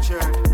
[0.00, 0.47] captured.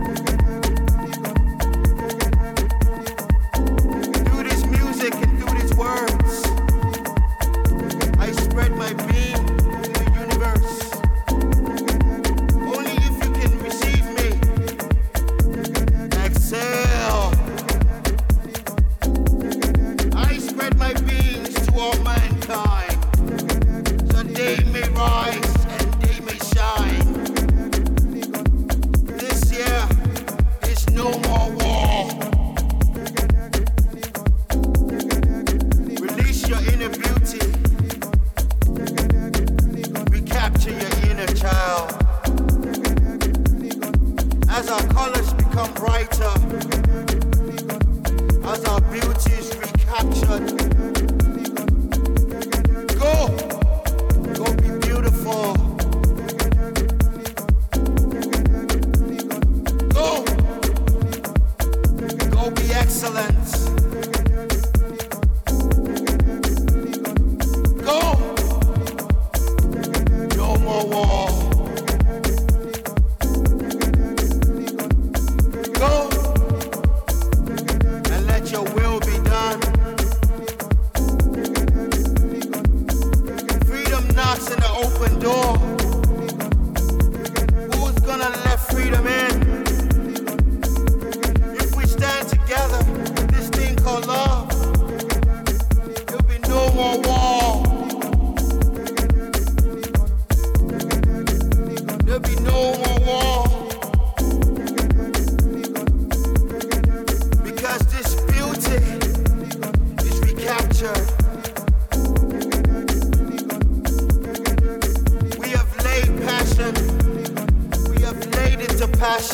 [119.05, 119.34] passion.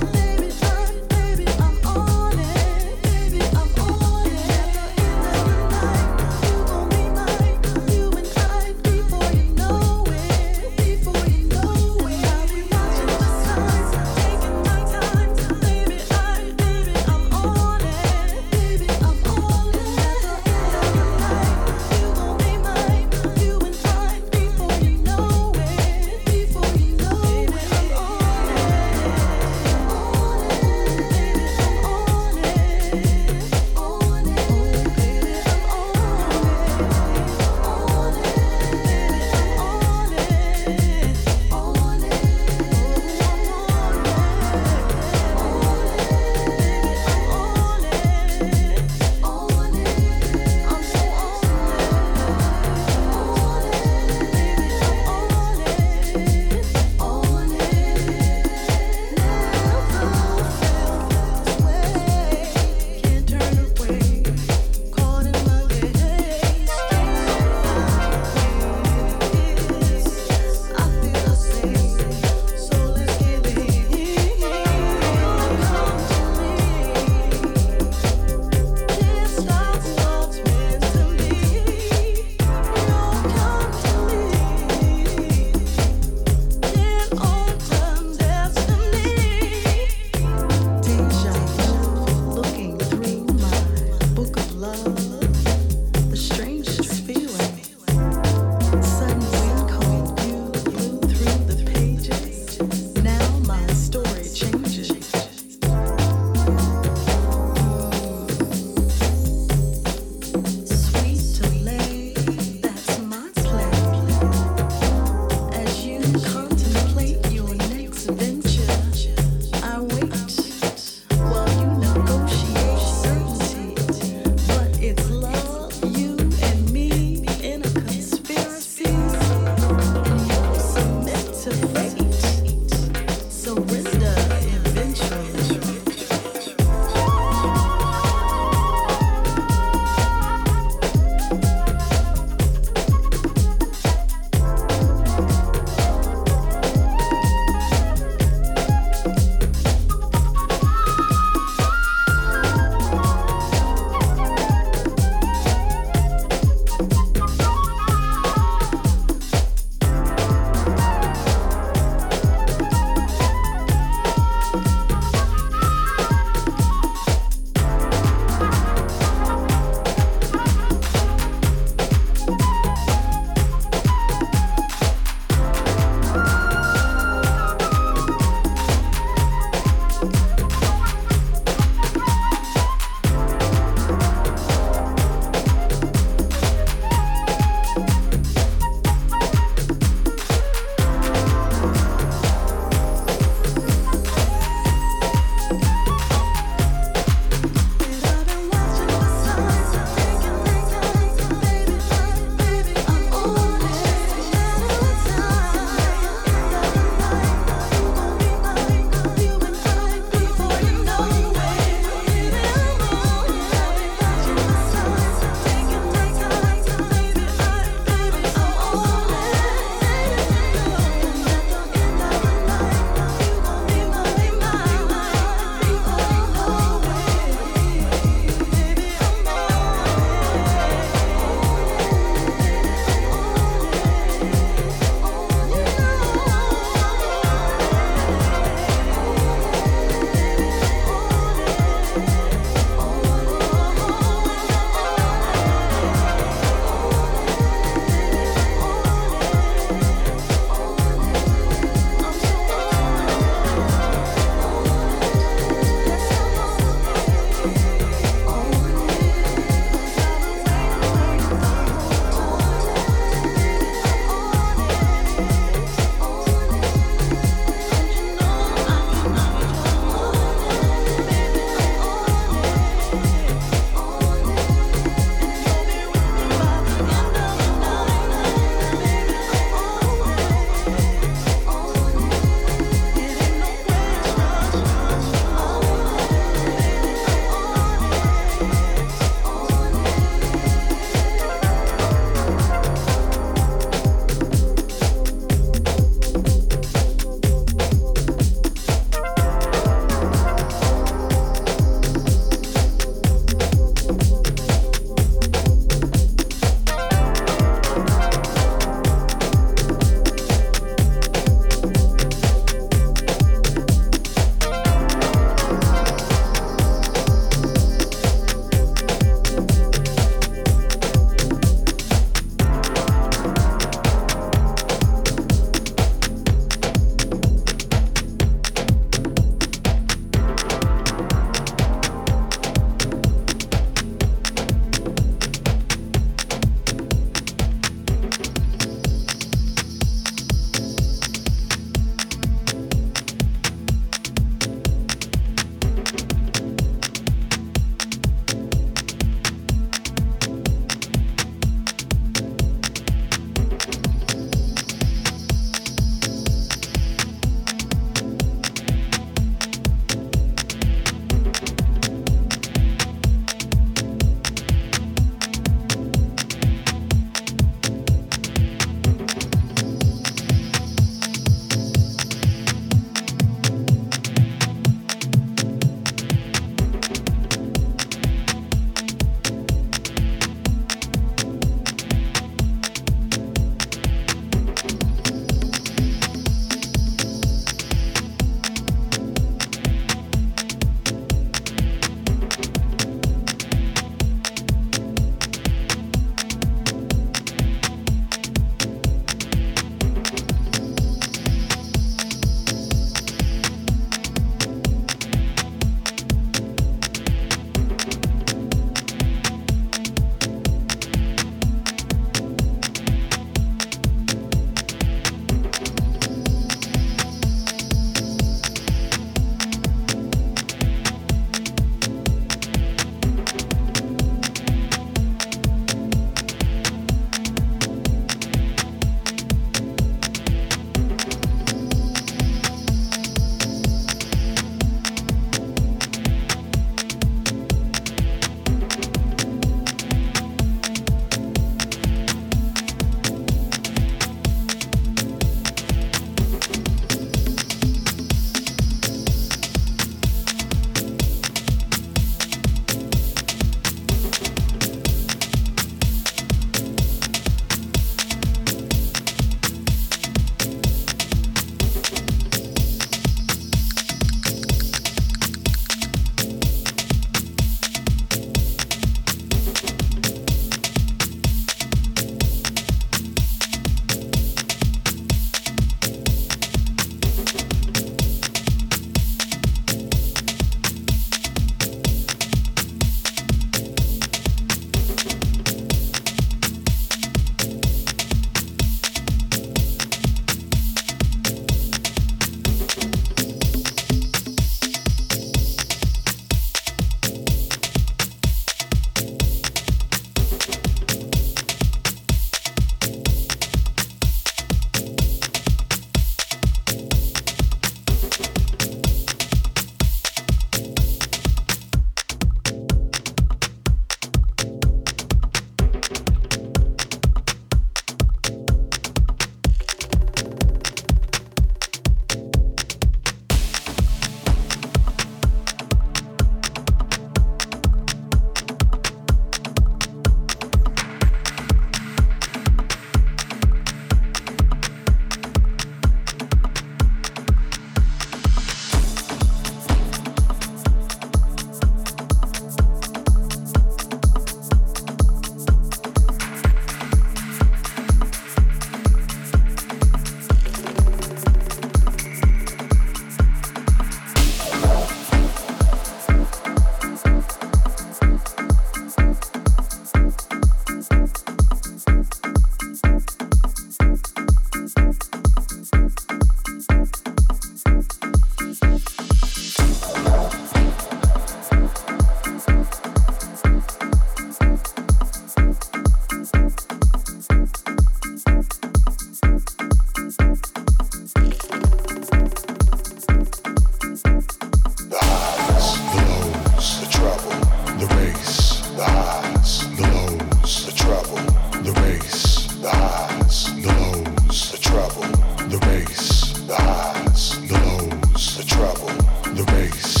[595.51, 598.87] the bass, the highs, the lows, the trouble,
[599.35, 600.00] the bass.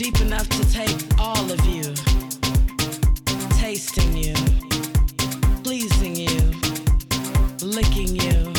[0.00, 1.82] deep enough to take all of you,
[3.58, 4.32] tasting you,
[5.62, 6.54] pleasing you,
[7.60, 8.49] licking you.